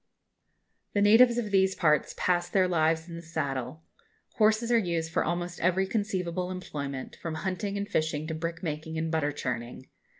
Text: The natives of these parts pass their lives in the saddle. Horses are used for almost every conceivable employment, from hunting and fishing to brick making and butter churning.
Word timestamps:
The 0.93 1.01
natives 1.03 1.37
of 1.37 1.51
these 1.51 1.75
parts 1.75 2.15
pass 2.17 2.49
their 2.49 2.67
lives 2.67 3.07
in 3.07 3.15
the 3.17 3.21
saddle. 3.21 3.83
Horses 4.37 4.71
are 4.71 4.77
used 4.79 5.11
for 5.11 5.23
almost 5.23 5.59
every 5.59 5.85
conceivable 5.85 6.49
employment, 6.49 7.17
from 7.17 7.35
hunting 7.35 7.77
and 7.77 7.87
fishing 7.87 8.25
to 8.25 8.33
brick 8.33 8.63
making 8.63 8.97
and 8.97 9.11
butter 9.11 9.31
churning. 9.31 9.89